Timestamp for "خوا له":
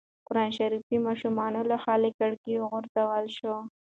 1.81-2.09